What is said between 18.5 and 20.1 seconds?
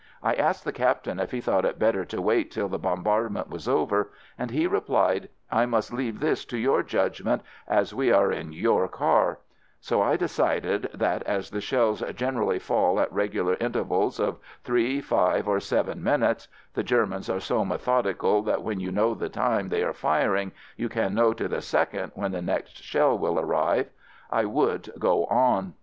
when you know the time they are